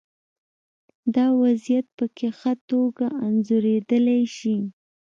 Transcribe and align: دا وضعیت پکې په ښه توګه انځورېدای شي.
دا 1.15 1.25
وضعیت 1.41 1.85
پکې 1.97 2.27
په 2.31 2.35
ښه 2.39 2.53
توګه 2.69 3.07
انځورېدای 3.25 4.21
شي. 4.37 4.57